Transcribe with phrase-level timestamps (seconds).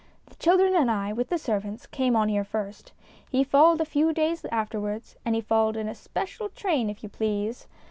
[0.25, 2.91] The children and I, with the servants, came on here first.
[3.29, 7.09] He followed a few days afterwards, and he followed in a special train if you
[7.09, 7.67] please.